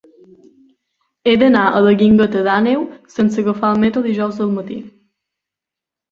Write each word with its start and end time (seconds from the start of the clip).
He 1.25 1.33
d'anar 1.41 1.65
a 1.65 1.81
la 1.87 1.91
Guingueta 1.99 2.41
d'Àneu 2.47 2.85
sense 3.15 3.39
agafar 3.43 3.69
el 3.75 3.81
metro 3.83 4.03
dijous 4.07 4.41
al 4.47 4.49
matí. 4.55 4.79